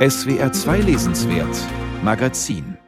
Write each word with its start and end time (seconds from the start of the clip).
SWR 0.00 0.50
2 0.50 0.80
Lesenswert 0.80 1.54
Magazin 2.02 2.78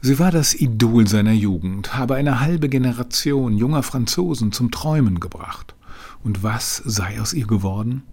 Sie 0.00 0.18
war 0.18 0.30
das 0.30 0.54
Idol 0.54 1.06
seiner 1.06 1.34
Jugend, 1.34 1.94
habe 1.94 2.14
eine 2.14 2.40
halbe 2.40 2.70
Generation 2.70 3.58
junger 3.58 3.82
Franzosen 3.82 4.50
zum 4.50 4.70
Träumen 4.70 5.20
gebracht. 5.20 5.74
Und 6.24 6.42
was 6.42 6.78
sei 6.86 7.20
aus 7.20 7.34
ihr 7.34 7.46
geworden? 7.46 8.04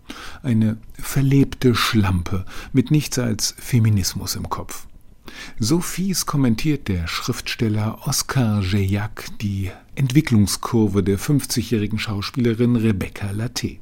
Eine 0.43 0.75
verlebte 0.99 1.75
Schlampe 1.75 2.43
mit 2.73 2.91
nichts 2.91 3.19
als 3.19 3.55
Feminismus 3.57 4.35
im 4.35 4.49
Kopf. 4.49 4.85
So 5.57 5.79
fies 5.79 6.25
kommentiert 6.25 6.89
der 6.89 7.07
Schriftsteller 7.07 7.99
Oscar 8.05 8.63
Geillac 8.69 9.29
die 9.39 9.71
Entwicklungskurve 9.95 11.03
der 11.03 11.17
50-jährigen 11.17 11.99
Schauspielerin 11.99 12.75
Rebecca 12.75 13.31
Latte. 13.31 13.77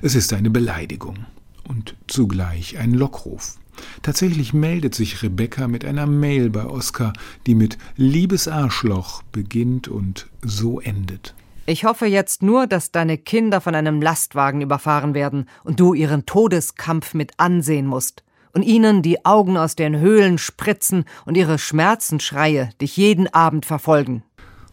Es 0.00 0.14
ist 0.14 0.32
eine 0.32 0.48
Beleidigung 0.48 1.26
und 1.68 1.94
zugleich 2.06 2.78
ein 2.78 2.94
Lockruf. 2.94 3.56
Tatsächlich 4.02 4.52
meldet 4.52 4.94
sich 4.94 5.22
Rebecca 5.22 5.68
mit 5.68 5.84
einer 5.84 6.06
Mail 6.06 6.50
bei 6.50 6.64
Oscar, 6.64 7.12
die 7.46 7.54
mit 7.54 7.78
Liebes 7.96 8.48
Arschloch 8.48 9.22
beginnt 9.30 9.88
und 9.88 10.28
so 10.42 10.80
endet. 10.80 11.34
Ich 11.66 11.84
hoffe 11.84 12.06
jetzt 12.06 12.42
nur, 12.42 12.66
dass 12.66 12.92
deine 12.92 13.18
Kinder 13.18 13.60
von 13.60 13.74
einem 13.74 14.00
Lastwagen 14.00 14.62
überfahren 14.62 15.14
werden 15.14 15.46
und 15.64 15.78
du 15.78 15.92
ihren 15.92 16.24
Todeskampf 16.24 17.12
mit 17.12 17.32
ansehen 17.36 17.86
musst 17.86 18.24
und 18.54 18.62
ihnen 18.62 19.02
die 19.02 19.24
Augen 19.26 19.56
aus 19.58 19.76
den 19.76 19.98
Höhlen 19.98 20.38
spritzen 20.38 21.04
und 21.26 21.36
ihre 21.36 21.58
Schmerzensschreie 21.58 22.70
dich 22.80 22.96
jeden 22.96 23.32
Abend 23.32 23.66
verfolgen. 23.66 24.22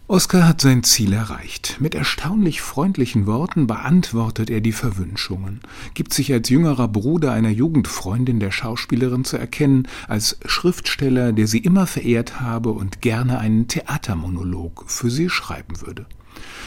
Oskar 0.08 0.48
hat 0.48 0.62
sein 0.62 0.84
Ziel 0.84 1.14
erreicht. 1.14 1.77
Mit 1.80 1.95
erstaunlich 1.95 2.62
freundlichen 2.62 3.26
Worten 3.26 3.66
beantwortet 3.66 4.52
er 4.52 4.62
die 4.62 4.72
Verwünschungen, 4.72 5.62
gibt 5.95 6.14
sich 6.14 6.31
als 6.31 6.48
jüngerer 6.48 6.88
Bruder 6.88 7.31
einer 7.31 7.50
Jugendfreundin 7.50 8.40
der 8.40 8.52
Schauspielerin 8.52 9.26
zu 9.26 9.38
erkennen, 9.38 9.88
als 10.08 10.38
Schriftsteller, 10.45 11.33
der 11.33 11.48
sie 11.48 11.58
immer 11.58 11.88
verehrt 11.88 12.39
habe 12.39 12.70
und 12.70 13.02
gerne 13.02 13.39
einen 13.39 13.67
Theatermonolog 13.67 14.86
für 14.86 15.09
sie 15.09 15.28
schreiben 15.28 15.81
würde. 15.81 16.06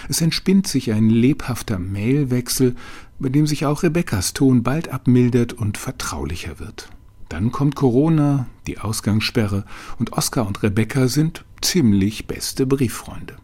Es 0.09 0.21
entspinnt 0.21 0.67
sich 0.67 0.91
ein 0.93 1.09
lebhafter 1.09 1.79
Mailwechsel, 1.79 2.75
bei 3.21 3.29
dem 3.29 3.47
sich 3.47 3.67
auch 3.67 3.85
Rebekkas 3.85 4.33
Ton 4.33 4.65
bald 4.65 4.89
abmildert 4.89 5.53
und 5.53 5.79
vertraulicher 5.79 6.59
wird. 6.59 6.89
Dann 7.29 7.53
kommt 7.53 7.77
Corona, 7.77 8.47
die 8.67 8.79
Ausgangssperre, 8.79 9.65
und 10.01 10.13
Oskar 10.15 10.45
und 10.45 10.65
Rebecca 10.65 11.07
sind 11.07 11.45
ziemlich 11.61 12.27
beste 12.27 12.67
Brieffreunde. 12.67 13.37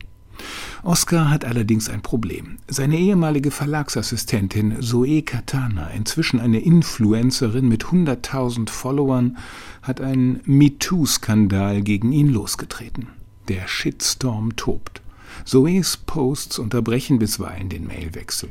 Oskar 0.82 1.30
hat 1.30 1.46
allerdings 1.46 1.88
ein 1.88 2.02
Problem. 2.02 2.58
Seine 2.68 2.98
ehemalige 2.98 3.50
Verlagsassistentin 3.50 4.82
Zoe 4.82 5.22
Katana, 5.22 5.88
inzwischen 5.88 6.40
eine 6.40 6.60
Influencerin 6.60 7.66
mit 7.66 7.86
100.000 7.86 8.68
Followern, 8.68 9.38
hat 9.80 10.02
einen 10.02 10.40
MeToo-Skandal 10.44 11.80
gegen 11.80 12.12
ihn 12.12 12.28
losgetreten. 12.28 13.08
Der 13.48 13.66
Shitstorm 13.66 14.56
tobt. 14.56 15.00
Zoes 15.44 15.96
Posts 15.96 16.58
unterbrechen 16.58 17.18
bisweilen 17.18 17.70
den 17.70 17.86
Mailwechsel. 17.86 18.50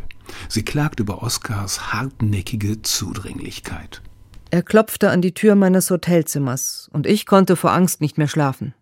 Sie 0.50 0.64
klagt 0.64 1.00
über 1.00 1.22
Oskars 1.22 1.94
hartnäckige 1.94 2.81
Zudringlichkeit. 2.81 4.02
Er 4.50 4.64
klopfte 4.64 5.09
an 5.09 5.22
die 5.22 5.33
Tür 5.33 5.55
meines 5.55 5.89
Hotelzimmers, 5.89 6.89
und 6.94 7.08
ich 7.08 7.25
konnte 7.25 7.55
vor 7.55 7.72
Angst 7.72 8.02
nicht 8.02 8.17
mehr 8.17 8.27
schlafen. 8.27 8.73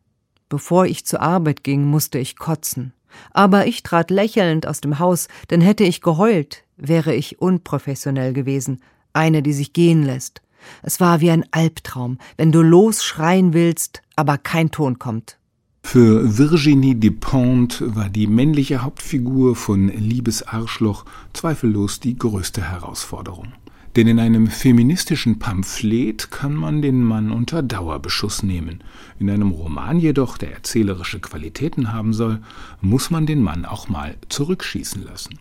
Bevor 0.51 0.85
ich 0.85 1.05
zur 1.05 1.21
Arbeit 1.21 1.63
ging, 1.63 1.85
musste 1.85 2.19
ich 2.19 2.35
kotzen. 2.35 2.91
Aber 3.31 3.67
ich 3.67 3.83
trat 3.83 4.11
lächelnd 4.11 4.67
aus 4.67 4.81
dem 4.81 4.99
Haus, 4.99 5.29
denn 5.49 5.61
hätte 5.61 5.85
ich 5.85 6.01
geheult, 6.01 6.65
wäre 6.75 7.15
ich 7.15 7.39
unprofessionell 7.39 8.33
gewesen, 8.33 8.81
eine, 9.13 9.43
die 9.43 9.53
sich 9.53 9.71
gehen 9.71 10.03
lässt. 10.03 10.41
Es 10.83 10.99
war 10.99 11.21
wie 11.21 11.31
ein 11.31 11.45
Albtraum, 11.51 12.17
wenn 12.35 12.51
du 12.51 12.61
losschreien 12.61 13.53
willst, 13.53 14.01
aber 14.17 14.37
kein 14.37 14.71
Ton 14.71 14.99
kommt. 14.99 15.37
Für 15.83 16.37
Virginie 16.37 16.95
Despentes 16.95 17.81
war 17.95 18.09
die 18.09 18.27
männliche 18.27 18.83
Hauptfigur 18.83 19.55
von 19.55 19.87
Liebes 19.87 20.43
Arschloch 20.43 21.05
zweifellos 21.31 22.01
die 22.01 22.17
größte 22.17 22.61
Herausforderung. 22.61 23.53
Denn 23.95 24.07
in 24.07 24.19
einem 24.19 24.47
feministischen 24.47 25.37
Pamphlet 25.37 26.31
kann 26.31 26.53
man 26.53 26.81
den 26.81 27.03
Mann 27.03 27.29
unter 27.31 27.61
Dauerbeschuss 27.61 28.41
nehmen. 28.41 28.81
In 29.19 29.29
einem 29.29 29.51
Roman 29.51 29.99
jedoch, 29.99 30.37
der 30.37 30.53
erzählerische 30.53 31.19
Qualitäten 31.19 31.91
haben 31.91 32.13
soll, 32.13 32.39
muss 32.79 33.09
man 33.09 33.25
den 33.25 33.43
Mann 33.43 33.65
auch 33.65 33.89
mal 33.89 34.15
zurückschießen 34.29 35.03
lassen. 35.03 35.39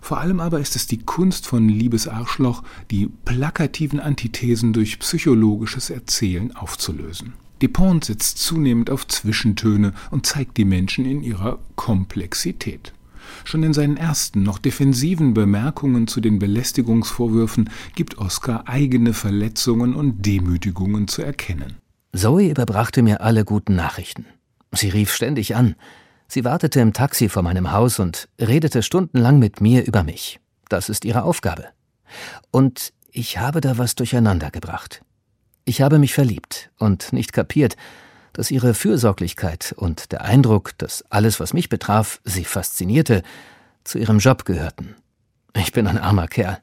Vor 0.00 0.18
allem 0.18 0.38
aber 0.38 0.60
ist 0.60 0.76
es 0.76 0.86
die 0.86 1.02
Kunst 1.02 1.48
von 1.48 1.68
Liebes 1.68 2.06
Arschloch, 2.06 2.62
die 2.92 3.08
plakativen 3.24 3.98
Antithesen 3.98 4.72
durch 4.72 5.00
psychologisches 5.00 5.90
Erzählen 5.90 6.54
aufzulösen. 6.54 7.32
Dupont 7.60 8.04
setzt 8.04 8.38
zunehmend 8.38 8.90
auf 8.90 9.08
Zwischentöne 9.08 9.92
und 10.12 10.24
zeigt 10.24 10.58
die 10.58 10.64
Menschen 10.64 11.04
in 11.04 11.24
ihrer 11.24 11.58
Komplexität. 11.74 12.92
Schon 13.44 13.62
in 13.62 13.72
seinen 13.72 13.96
ersten, 13.96 14.42
noch 14.42 14.58
defensiven 14.58 15.34
Bemerkungen 15.34 16.06
zu 16.06 16.20
den 16.20 16.38
Belästigungsvorwürfen 16.38 17.70
gibt 17.94 18.18
Oskar 18.18 18.68
eigene 18.68 19.12
Verletzungen 19.12 19.94
und 19.94 20.24
Demütigungen 20.24 21.08
zu 21.08 21.22
erkennen. 21.22 21.76
Zoe 22.14 22.50
überbrachte 22.50 23.02
mir 23.02 23.20
alle 23.20 23.44
guten 23.44 23.74
Nachrichten. 23.74 24.26
Sie 24.72 24.88
rief 24.88 25.12
ständig 25.12 25.54
an. 25.54 25.74
Sie 26.28 26.44
wartete 26.44 26.80
im 26.80 26.92
Taxi 26.92 27.28
vor 27.28 27.42
meinem 27.42 27.72
Haus 27.72 27.98
und 27.98 28.28
redete 28.40 28.82
stundenlang 28.82 29.38
mit 29.38 29.60
mir 29.60 29.86
über 29.86 30.02
mich. 30.02 30.40
Das 30.68 30.88
ist 30.88 31.04
ihre 31.04 31.22
Aufgabe. 31.22 31.66
Und 32.50 32.92
ich 33.10 33.38
habe 33.38 33.60
da 33.60 33.78
was 33.78 33.94
durcheinander 33.94 34.50
gebracht. 34.50 35.02
Ich 35.64 35.80
habe 35.80 35.98
mich 35.98 36.14
verliebt 36.14 36.70
und 36.78 37.12
nicht 37.12 37.32
kapiert, 37.32 37.76
dass 38.36 38.50
ihre 38.50 38.74
Fürsorglichkeit 38.74 39.74
und 39.78 40.12
der 40.12 40.22
Eindruck, 40.22 40.76
dass 40.76 41.04
alles, 41.10 41.40
was 41.40 41.54
mich 41.54 41.70
betraf, 41.70 42.20
sie 42.24 42.44
faszinierte, 42.44 43.22
zu 43.82 43.98
ihrem 43.98 44.18
Job 44.18 44.44
gehörten. 44.44 44.94
Ich 45.56 45.72
bin 45.72 45.86
ein 45.86 45.96
armer 45.96 46.28
Kerl, 46.28 46.58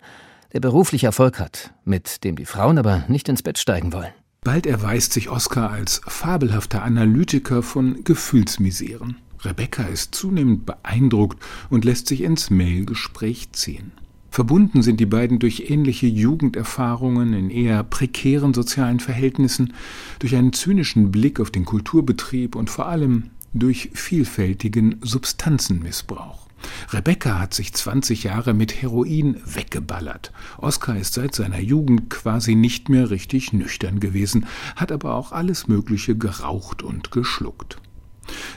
der 0.53 0.59
beruflich 0.59 1.03
Erfolg 1.03 1.39
hat, 1.39 1.73
mit 1.83 2.23
dem 2.23 2.35
die 2.35 2.45
Frauen 2.45 2.77
aber 2.77 3.05
nicht 3.07 3.27
ins 3.27 3.41
Bett 3.41 3.57
steigen 3.57 3.91
wollen. 3.91 4.13
Bald 4.43 4.67
erweist 4.67 5.13
sich 5.13 5.29
Oskar 5.29 5.71
als 5.71 6.01
fabelhafter 6.05 6.83
Analytiker 6.83 7.63
von 7.63 8.03
Gefühlsmiseren. 8.03 9.17
Rebecca 9.41 9.83
ist 9.83 10.13
zunehmend 10.13 10.67
beeindruckt 10.67 11.41
und 11.71 11.85
lässt 11.85 12.07
sich 12.07 12.21
ins 12.21 12.51
Mailgespräch 12.51 13.51
ziehen. 13.53 13.93
Verbunden 14.33 14.81
sind 14.81 14.99
die 14.99 15.05
beiden 15.05 15.37
durch 15.37 15.69
ähnliche 15.69 16.07
Jugenderfahrungen 16.07 17.33
in 17.33 17.51
eher 17.51 17.83
prekären 17.83 18.55
sozialen 18.55 18.99
Verhältnissen, 18.99 19.75
durch 20.17 20.35
einen 20.35 20.53
zynischen 20.53 21.11
Blick 21.11 21.39
auf 21.39 21.51
den 21.51 21.65
Kulturbetrieb 21.65 22.55
und 22.55 22.71
vor 22.71 22.87
allem 22.87 23.29
durch 23.53 23.91
vielfältigen 23.93 24.95
Substanzenmissbrauch. 25.03 26.47
Rebecca 26.89 27.37
hat 27.37 27.53
sich 27.53 27.73
20 27.73 28.23
Jahre 28.23 28.55
mit 28.55 28.81
Heroin 28.81 29.37
weggeballert. 29.45 30.31
Oskar 30.57 30.97
ist 30.97 31.13
seit 31.13 31.35
seiner 31.35 31.59
Jugend 31.59 32.09
quasi 32.09 32.55
nicht 32.55 32.89
mehr 32.89 33.11
richtig 33.11 33.53
nüchtern 33.53 33.99
gewesen, 33.99 34.47
hat 34.75 34.91
aber 34.91 35.13
auch 35.13 35.31
alles 35.31 35.67
Mögliche 35.67 36.17
geraucht 36.17 36.81
und 36.81 37.11
geschluckt. 37.11 37.77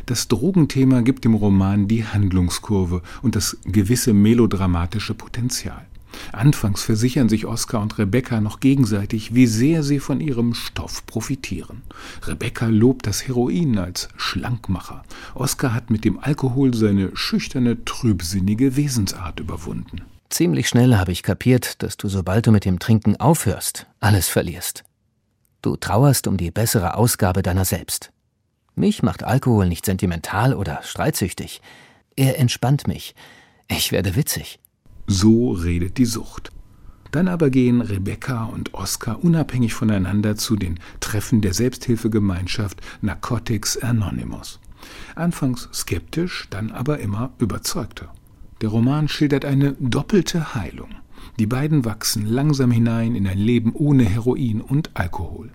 Das 0.06 0.28
Drogenthema 0.28 1.00
gibt 1.00 1.24
dem 1.24 1.34
Roman 1.34 1.88
die 1.88 2.04
Handlungskurve 2.04 3.02
und 3.22 3.34
das 3.34 3.58
gewisse 3.64 4.12
melodramatische 4.12 5.14
Potenzial. 5.14 5.84
Anfangs 6.32 6.84
versichern 6.84 7.28
sich 7.28 7.44
Oskar 7.44 7.82
und 7.82 7.98
Rebecca 7.98 8.40
noch 8.40 8.60
gegenseitig, 8.60 9.34
wie 9.34 9.46
sehr 9.46 9.82
sie 9.82 9.98
von 9.98 10.20
ihrem 10.20 10.54
Stoff 10.54 11.04
profitieren. 11.06 11.82
Rebecca 12.22 12.66
lobt 12.66 13.06
das 13.06 13.26
Heroin 13.26 13.78
als 13.78 14.08
Schlankmacher. 14.16 15.02
Oskar 15.34 15.74
hat 15.74 15.90
mit 15.90 16.04
dem 16.04 16.18
Alkohol 16.20 16.72
seine 16.72 17.10
schüchterne, 17.14 17.84
trübsinnige 17.84 18.76
Wesensart 18.76 19.40
überwunden. 19.40 20.02
Ziemlich 20.30 20.68
schnell 20.68 20.96
habe 20.96 21.12
ich 21.12 21.22
kapiert, 21.22 21.82
dass 21.82 21.96
du, 21.96 22.08
sobald 22.08 22.46
du 22.46 22.52
mit 22.52 22.64
dem 22.64 22.78
Trinken 22.78 23.16
aufhörst, 23.16 23.86
alles 24.00 24.28
verlierst. 24.28 24.84
Du 25.62 25.76
trauerst 25.76 26.26
um 26.26 26.36
die 26.36 26.50
bessere 26.50 26.94
Ausgabe 26.94 27.42
deiner 27.42 27.64
selbst. 27.64 28.12
Mich 28.78 29.02
macht 29.02 29.24
Alkohol 29.24 29.66
nicht 29.68 29.86
sentimental 29.86 30.52
oder 30.52 30.82
streitsüchtig. 30.82 31.62
Er 32.14 32.38
entspannt 32.38 32.86
mich. 32.86 33.14
Ich 33.68 33.90
werde 33.90 34.16
witzig. 34.16 34.60
So 35.06 35.52
redet 35.52 35.96
die 35.96 36.04
Sucht. 36.04 36.52
Dann 37.10 37.26
aber 37.26 37.48
gehen 37.48 37.80
Rebecca 37.80 38.44
und 38.44 38.74
Oskar 38.74 39.24
unabhängig 39.24 39.72
voneinander 39.72 40.36
zu 40.36 40.56
den 40.56 40.78
Treffen 41.00 41.40
der 41.40 41.54
Selbsthilfegemeinschaft 41.54 42.82
Narcotics 43.00 43.78
Anonymous. 43.78 44.60
Anfangs 45.14 45.70
skeptisch, 45.72 46.46
dann 46.50 46.70
aber 46.70 46.98
immer 46.98 47.32
überzeugter. 47.38 48.12
Der 48.60 48.68
Roman 48.68 49.08
schildert 49.08 49.46
eine 49.46 49.72
doppelte 49.80 50.54
Heilung. 50.54 50.90
Die 51.38 51.46
beiden 51.46 51.86
wachsen 51.86 52.26
langsam 52.26 52.70
hinein 52.70 53.14
in 53.14 53.26
ein 53.26 53.38
Leben 53.38 53.72
ohne 53.72 54.04
Heroin 54.04 54.60
und 54.60 54.90
Alkohol. 54.92 55.50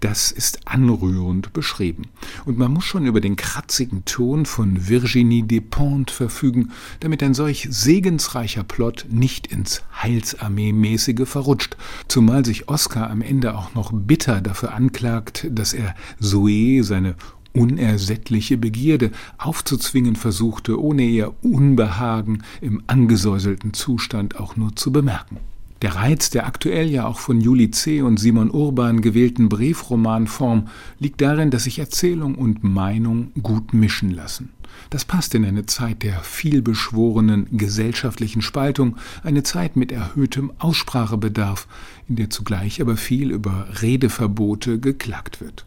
Das 0.00 0.30
ist 0.30 0.66
anrührend 0.66 1.52
beschrieben. 1.52 2.02
Und 2.44 2.58
man 2.58 2.72
muss 2.72 2.84
schon 2.84 3.06
über 3.06 3.20
den 3.20 3.36
kratzigen 3.36 4.04
Ton 4.04 4.46
von 4.46 4.88
Virginie 4.88 5.42
Despentes 5.44 6.14
verfügen, 6.14 6.72
damit 7.00 7.22
ein 7.22 7.34
solch 7.34 7.66
segensreicher 7.70 8.64
Plot 8.64 9.06
nicht 9.10 9.46
ins 9.46 9.82
Heilsarmee-mäßige 10.02 11.26
verrutscht, 11.26 11.76
zumal 12.08 12.44
sich 12.44 12.68
Oscar 12.68 13.10
am 13.10 13.22
Ende 13.22 13.56
auch 13.56 13.74
noch 13.74 13.92
bitter 13.92 14.40
dafür 14.40 14.74
anklagt, 14.74 15.46
dass 15.50 15.72
er 15.72 15.94
Zoe, 16.20 16.82
seine 16.82 17.16
unersättliche 17.52 18.56
Begierde 18.56 19.10
aufzuzwingen 19.36 20.16
versuchte, 20.16 20.80
ohne 20.80 21.02
ihr 21.02 21.34
Unbehagen 21.42 22.42
im 22.60 22.82
angesäuselten 22.86 23.72
Zustand 23.74 24.38
auch 24.38 24.56
nur 24.56 24.76
zu 24.76 24.92
bemerken. 24.92 25.38
Der 25.80 25.94
Reiz 25.94 26.30
der 26.30 26.46
aktuell 26.46 26.90
ja 26.90 27.06
auch 27.06 27.20
von 27.20 27.40
Juli 27.40 27.70
C. 27.70 28.02
und 28.02 28.18
Simon 28.18 28.50
Urban 28.50 29.00
gewählten 29.00 29.48
Briefromanform 29.48 30.68
liegt 30.98 31.20
darin, 31.20 31.52
dass 31.52 31.64
sich 31.64 31.78
Erzählung 31.78 32.34
und 32.34 32.64
Meinung 32.64 33.30
gut 33.40 33.72
mischen 33.72 34.10
lassen. 34.10 34.50
Das 34.90 35.04
passt 35.04 35.34
in 35.34 35.44
eine 35.44 35.66
Zeit 35.66 36.02
der 36.02 36.20
vielbeschworenen 36.20 37.46
gesellschaftlichen 37.56 38.42
Spaltung, 38.42 38.96
eine 39.22 39.44
Zeit 39.44 39.76
mit 39.76 39.92
erhöhtem 39.92 40.52
Aussprachebedarf, 40.58 41.68
in 42.08 42.16
der 42.16 42.30
zugleich 42.30 42.80
aber 42.80 42.96
viel 42.96 43.30
über 43.30 43.68
Redeverbote 43.80 44.80
geklagt 44.80 45.40
wird. 45.40 45.64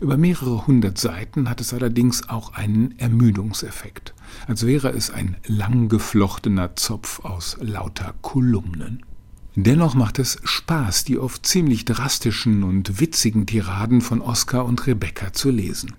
Über 0.00 0.16
mehrere 0.16 0.66
hundert 0.66 0.98
Seiten 0.98 1.48
hat 1.50 1.60
es 1.60 1.74
allerdings 1.74 2.28
auch 2.28 2.54
einen 2.54 2.98
Ermüdungseffekt, 2.98 4.14
als 4.46 4.66
wäre 4.66 4.90
es 4.90 5.10
ein 5.10 5.36
lang 5.46 5.88
geflochtener 5.88 6.76
Zopf 6.76 7.24
aus 7.24 7.56
lauter 7.60 8.14
Kolumnen. 8.22 9.02
Dennoch 9.56 9.94
macht 9.94 10.20
es 10.20 10.38
Spaß, 10.44 11.04
die 11.04 11.18
oft 11.18 11.44
ziemlich 11.44 11.84
drastischen 11.84 12.62
und 12.62 13.00
witzigen 13.00 13.46
Tiraden 13.46 14.00
von 14.00 14.20
Oskar 14.20 14.64
und 14.64 14.86
Rebecca 14.86 15.32
zu 15.32 15.50
lesen. 15.50 15.94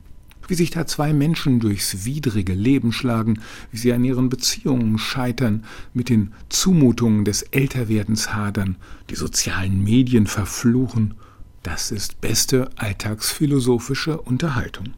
Wie 0.48 0.56
sich 0.56 0.72
da 0.72 0.88
zwei 0.88 1.14
Menschen 1.14 1.60
durchs 1.60 2.06
widrige 2.06 2.54
Leben 2.54 2.94
schlagen, 2.94 3.42
wie 3.72 3.78
sie 3.78 3.92
an 3.92 4.04
ihren 4.06 4.30
Beziehungen 4.30 4.98
scheitern, 4.98 5.66
mit 5.94 6.10
den 6.10 6.34
Zumutungen 6.50 7.26
des 7.26 7.44
Älterwerdens 7.44 8.34
hadern, 8.34 8.78
die 9.10 9.16
sozialen 9.16 9.84
Medien 9.84 10.28
verfluchen, 10.28 11.16
das 11.62 11.92
ist 11.92 12.22
beste 12.22 12.70
alltagsphilosophische 12.78 14.20
Unterhaltung. 14.20 14.94